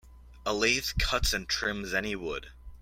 A 0.47 0.51
lathe 0.55 0.97
cuts 0.97 1.31
and 1.31 1.47
trims 1.47 1.93
any 1.93 2.15
wood. 2.15 2.49